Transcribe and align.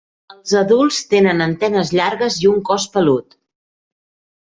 Els 0.35 0.55
adults 0.61 0.97
tenen 1.11 1.45
antenes 1.47 1.95
llargues 2.01 2.41
i 2.47 2.53
un 2.57 2.67
cos 2.73 2.91
pelut. 2.99 3.41